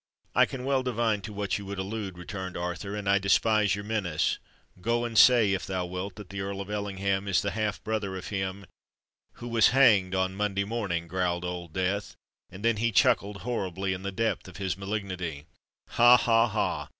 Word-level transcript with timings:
"I 0.33 0.47
can 0.47 0.65
well 0.65 0.81
divine 0.81 1.21
to 1.21 1.31
what 1.31 1.59
you 1.59 1.65
would 1.67 1.77
allude," 1.77 2.17
returned 2.17 2.57
Arthur; 2.57 2.95
"and 2.95 3.07
I 3.07 3.19
despise 3.19 3.75
your 3.75 3.83
menace. 3.83 4.39
Go 4.81 5.05
and 5.05 5.15
say, 5.15 5.53
if 5.53 5.67
thou 5.67 5.85
wilt, 5.85 6.15
that 6.15 6.29
the 6.31 6.41
Earl 6.41 6.59
of 6.59 6.71
Ellingham 6.71 7.27
is 7.27 7.43
the 7.43 7.51
half 7.51 7.83
brother 7.83 8.17
of 8.17 8.29
him——" 8.29 8.65
"Who 9.33 9.47
was 9.49 9.67
hanged 9.77 10.15
on 10.15 10.33
Monday 10.33 10.63
morning!" 10.65 11.07
growled 11.07 11.45
Old 11.45 11.71
Death; 11.73 12.15
and 12.49 12.65
then 12.65 12.77
he 12.77 12.91
chuckled 12.91 13.43
horribly 13.43 13.93
in 13.93 14.01
the 14.01 14.11
depth 14.11 14.47
of 14.47 14.57
his 14.57 14.75
malignity. 14.75 15.45
"Ha! 15.89 16.17
ha! 16.17 16.47
ha! 16.47 16.89